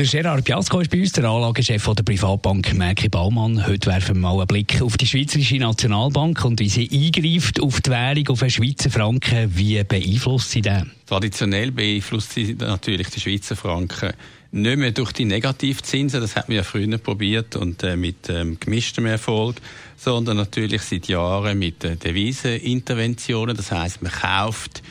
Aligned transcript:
der 0.00 0.22
Gerard 0.22 0.44
Piasco 0.46 0.80
ist 0.80 0.90
bei 0.90 1.00
uns, 1.00 1.12
der 1.12 1.24
Anlagechef 1.24 1.84
der 1.84 2.02
Privatbank 2.02 2.72
Merki 2.72 3.10
Baumann. 3.10 3.66
Heute 3.66 3.90
werfen 3.90 4.16
wir 4.16 4.20
mal 4.22 4.38
einen 4.38 4.46
Blick 4.46 4.80
auf 4.80 4.96
die 4.96 5.06
Schweizerische 5.06 5.58
Nationalbank 5.58 6.42
und 6.42 6.58
wie 6.58 6.70
sie 6.70 6.88
eingreift 6.90 7.60
auf 7.60 7.82
die 7.82 7.90
Währung, 7.90 8.28
auf 8.28 8.40
den 8.40 8.48
Schweizer 8.48 8.88
Franken. 8.88 9.54
Wie 9.54 9.84
beeinflusst 9.84 10.52
sie 10.52 10.62
den? 10.62 10.90
Traditionell 11.04 11.70
beeinflusst 11.70 12.32
sie 12.32 12.54
natürlich 12.54 13.08
die 13.08 13.20
Schweizer 13.20 13.56
Franken 13.56 14.12
nicht 14.52 14.78
mehr 14.78 14.92
durch 14.92 15.12
die 15.12 15.26
Negativzinsen, 15.26 16.22
das 16.22 16.34
hat 16.34 16.48
man 16.48 16.56
ja 16.56 16.62
früher 16.62 16.96
probiert 16.96 17.56
und 17.56 17.82
äh, 17.82 17.94
mit 17.94 18.30
ähm, 18.30 18.58
gemischtem 18.58 19.04
Erfolg, 19.04 19.56
sondern 19.98 20.38
natürlich 20.38 20.80
seit 20.80 21.08
Jahren 21.08 21.58
mit 21.58 21.84
äh, 21.84 21.96
Deviseninterventionen. 21.96 23.54
Das 23.54 23.70
heißt, 23.70 24.00
man 24.00 24.10
kauft 24.10 24.82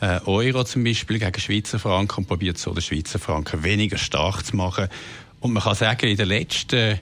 äh, 0.00 0.20
Euro 0.26 0.64
zum 0.64 0.84
Beispiel 0.84 1.18
gegen 1.18 1.40
Schweizer 1.40 1.78
Franken 1.78 2.18
und 2.18 2.26
probiert 2.26 2.58
so 2.58 2.72
den 2.72 2.82
Schweizer 2.82 3.18
Franken 3.18 3.62
weniger 3.62 3.98
stark 3.98 4.44
zu 4.44 4.56
machen. 4.56 4.88
Und 5.40 5.52
man 5.52 5.62
kann 5.62 5.74
sagen, 5.74 6.06
in 6.06 6.16
den 6.16 6.28
letzten 6.28 7.00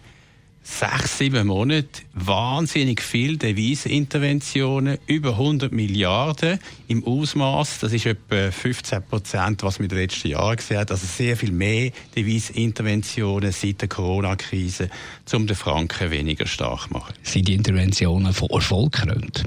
sechs, 0.67 1.19
sieben 1.19 1.47
Monaten 1.47 1.89
wahnsinnig 2.13 3.01
viel 3.01 3.37
Deviseninterventionen, 3.37 4.99
über 5.07 5.31
100 5.31 5.73
Milliarden 5.73 6.59
im 6.89 7.05
Ausmaß. 7.05 7.79
Das 7.81 7.93
ist 7.93 8.07
etwa 8.07 8.51
15 8.51 9.03
Prozent, 9.05 9.63
was 9.63 9.79
wir 9.79 9.85
in 9.85 9.91
den 9.91 9.99
letzten 9.99 10.29
Jahren 10.29 10.57
gesehen 10.57 10.79
haben. 10.79 10.91
Also 10.91 11.07
sehr 11.07 11.37
viel 11.37 11.53
mehr 11.53 11.93
Deviseninterventionen 12.17 13.53
seit 13.53 13.81
der 13.81 13.89
Corona-Krise, 13.89 14.91
um 15.33 15.47
den 15.47 15.57
Franken 15.57 16.11
weniger 16.11 16.47
stark 16.47 16.89
zu 16.89 16.93
machen. 16.95 17.15
Sind 17.23 17.47
die 17.49 17.55
Interventionen 17.55 18.33
von 18.33 18.51
Erfolg 18.51 18.93
gekrönt? 18.93 19.45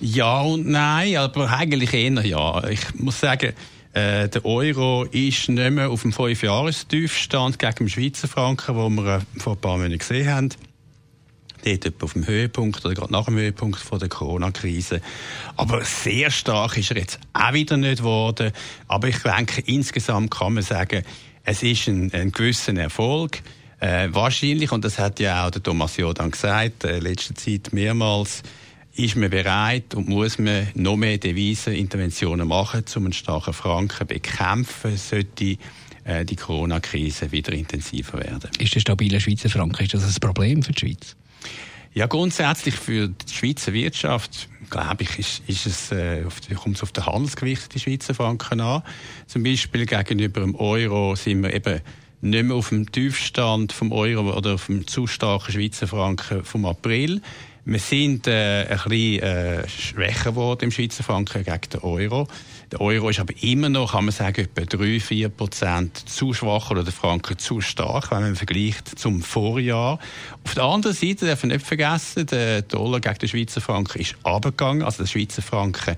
Ja 0.00 0.40
und 0.42 0.66
nein, 0.66 1.16
aber 1.16 1.50
eigentlich 1.50 1.94
eher 1.94 2.24
ja. 2.24 2.68
Ich 2.68 2.94
muss 2.94 3.20
sagen, 3.20 3.54
äh, 3.92 4.28
der 4.28 4.44
Euro 4.44 5.04
ist 5.04 5.48
nicht 5.48 5.70
mehr 5.70 5.88
auf 5.88 6.02
dem 6.02 6.12
5-Jahres-Tiefstand 6.12 7.58
gegen 7.58 7.74
den 7.76 7.88
Schweizer 7.88 8.28
Franken, 8.28 8.76
wo 8.76 8.90
wir 8.90 9.16
äh, 9.16 9.40
vor 9.40 9.54
ein 9.54 9.60
paar 9.60 9.78
Monaten 9.78 9.98
gesehen 9.98 10.28
haben. 10.28 10.48
Dort 11.64 12.02
auf 12.02 12.12
dem 12.12 12.26
Höhepunkt 12.26 12.84
oder 12.84 12.94
gerade 12.94 13.10
nach 13.10 13.24
dem 13.24 13.36
Höhepunkt 13.36 13.80
von 13.80 13.98
der 13.98 14.10
Corona-Krise. 14.10 15.00
Aber 15.56 15.82
sehr 15.82 16.30
stark 16.30 16.76
ist 16.76 16.90
er 16.90 16.98
jetzt 16.98 17.18
auch 17.32 17.54
wieder 17.54 17.78
nicht 17.78 17.98
geworden. 17.98 18.52
Aber 18.86 19.08
ich 19.08 19.18
denke, 19.18 19.62
insgesamt 19.62 20.30
kann 20.30 20.52
man 20.52 20.62
sagen, 20.62 21.02
es 21.44 21.62
ist 21.62 21.88
ein, 21.88 22.12
ein 22.12 22.32
gewisser 22.32 22.76
Erfolg. 22.76 23.40
Äh, 23.80 24.08
wahrscheinlich, 24.12 24.72
und 24.72 24.84
das 24.84 24.98
hat 24.98 25.20
ja 25.20 25.46
auch 25.46 25.50
der 25.50 25.62
Thomas 25.62 25.96
Jordan 25.96 26.30
gesagt, 26.30 26.84
äh, 26.84 26.98
letzte 26.98 27.34
Zeit 27.34 27.72
mehrmals, 27.72 28.42
ist 28.96 29.16
man 29.16 29.30
bereit 29.30 29.94
und 29.94 30.08
muss 30.08 30.38
man 30.38 30.68
noch 30.74 30.96
mehr 30.96 31.18
Deviseninterventionen 31.18 32.48
machen, 32.48 32.84
um 32.96 33.04
einen 33.04 33.12
starken 33.12 33.52
Franken 33.52 33.98
zu 33.98 34.04
bekämpfen, 34.06 34.96
sollte 34.96 35.56
äh, 36.04 36.24
die 36.24 36.36
Corona-Krise 36.36 37.30
wieder 37.32 37.52
intensiver 37.52 38.18
werden. 38.18 38.50
Ist 38.58 38.74
der 38.74 38.80
stabile 38.80 39.20
Schweizer 39.20 39.50
Franken 39.50 39.84
ist 39.84 39.94
das 39.94 40.04
ein 40.04 40.20
Problem 40.20 40.62
für 40.62 40.72
die 40.72 40.80
Schweiz? 40.80 41.16
Ja, 41.92 42.06
grundsätzlich 42.06 42.74
für 42.74 43.08
die 43.08 43.32
Schweizer 43.32 43.72
Wirtschaft, 43.72 44.48
glaube 44.68 45.04
ich, 45.04 45.18
ist, 45.18 45.42
ist 45.46 45.66
es, 45.66 45.92
äh, 45.92 46.24
kommt 46.54 46.76
es 46.76 46.82
auf 46.82 46.92
den 46.92 47.06
Handelsgewicht 47.06 47.74
die 47.74 47.80
Schweizer 47.80 48.14
Franken 48.14 48.60
an. 48.60 48.82
Zum 49.26 49.42
Beispiel 49.42 49.86
gegenüber 49.86 50.40
dem 50.40 50.54
Euro 50.56 51.16
sind 51.16 51.42
wir 51.42 51.54
eben 51.54 51.80
nicht 52.20 52.44
mehr 52.44 52.56
auf 52.56 52.70
dem 52.70 52.90
Tiefstand 52.90 53.72
vom 53.72 53.92
Euro 53.92 54.36
oder 54.36 54.54
auf 54.54 54.66
dem 54.66 54.86
zu 54.86 55.06
starken 55.06 55.52
Schweizer 55.52 55.86
Franken 55.86 56.44
vom 56.44 56.66
April. 56.66 57.20
Wir 57.68 57.80
sind 57.80 58.28
äh, 58.28 58.64
ein 58.68 58.78
bisschen 58.84 59.22
äh, 59.22 59.68
schwächer 59.68 60.30
geworden 60.30 60.66
im 60.66 60.70
Schweizer 60.70 61.02
Franken 61.02 61.42
gegen 61.42 61.60
den 61.72 61.80
Euro. 61.80 62.28
Der 62.70 62.80
Euro 62.80 63.08
ist 63.08 63.18
aber 63.18 63.34
immer 63.42 63.68
noch, 63.68 63.90
kann 63.90 64.04
man 64.04 64.12
sagen, 64.12 64.42
etwa 64.42 64.62
3-4 64.62 65.28
Prozent 65.28 66.08
zu 66.08 66.32
schwach 66.32 66.70
oder 66.70 66.84
der 66.84 66.92
Franken 66.92 67.38
zu 67.38 67.60
stark, 67.60 68.12
wenn 68.12 68.20
man 68.20 68.36
vergleicht 68.36 68.96
zum 68.96 69.20
Vorjahr. 69.20 69.98
Auf 70.44 70.54
der 70.54 70.62
anderen 70.62 70.94
Seite 70.94 71.26
darf 71.26 71.42
man 71.42 71.54
nicht 71.54 71.66
vergessen, 71.66 72.26
der 72.26 72.62
Dollar 72.62 73.00
gegen 73.00 73.18
den 73.18 73.28
Schweizer 73.28 73.60
Franken 73.60 74.00
ist 74.00 74.14
abgegangen. 74.22 74.84
Also 74.84 75.02
der 75.02 75.08
Schweizer 75.08 75.42
Franken 75.42 75.96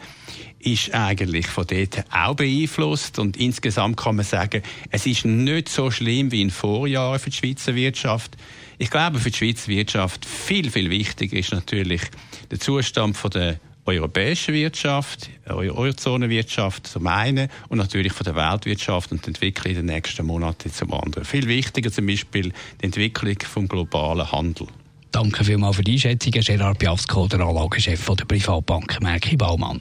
ist 0.60 0.94
eigentlich 0.94 1.46
von 1.46 1.66
dort 1.66 2.04
auch 2.10 2.34
beeinflusst. 2.34 3.18
Und 3.18 3.36
insgesamt 3.36 3.96
kann 3.96 4.16
man 4.16 4.24
sagen, 4.24 4.62
es 4.90 5.06
ist 5.06 5.24
nicht 5.24 5.68
so 5.68 5.90
schlimm 5.90 6.32
wie 6.32 6.42
in 6.42 6.50
Vorjahren 6.50 7.18
für 7.18 7.30
die 7.30 7.36
Schweizer 7.36 7.74
Wirtschaft. 7.74 8.36
Ich 8.78 8.90
glaube, 8.90 9.18
für 9.18 9.30
die 9.30 9.36
Schweizer 9.36 9.68
Wirtschaft 9.68 10.24
viel, 10.24 10.70
viel 10.70 10.90
wichtiger 10.90 11.36
ist 11.36 11.52
natürlich 11.52 12.02
der 12.50 12.60
Zustand 12.60 13.16
von 13.16 13.30
der 13.30 13.60
europäischen 13.88 14.54
Wirtschaft, 14.54 15.30
Eurozonenwirtschaft 15.46 16.86
zum 16.86 17.06
einen 17.06 17.48
und 17.68 17.78
natürlich 17.78 18.12
von 18.12 18.24
der 18.24 18.36
Weltwirtschaft 18.36 19.10
und 19.10 19.24
die 19.24 19.28
Entwicklung 19.28 19.74
in 19.74 19.86
den 19.86 19.94
nächsten 19.94 20.26
Monaten 20.26 20.70
zum 20.70 20.92
anderen. 20.92 21.24
Viel 21.24 21.48
wichtiger 21.48 21.90
zum 21.90 22.06
Beispiel 22.06 22.52
die 22.80 22.84
Entwicklung 22.84 23.36
vom 23.40 23.66
globalen 23.66 24.30
Handel. 24.30 24.66
Danke 25.10 25.42
vielmals 25.42 25.76
für 25.76 25.84
die 25.84 25.92
Einschätzung, 25.92 26.32
Gerard 26.32 26.78
Piavsko, 26.78 27.26
der 27.28 27.40
Anlagechef 27.40 28.04
der 28.14 28.24
Privatbank 28.26 29.00
Merki 29.00 29.36
Baumann. 29.36 29.80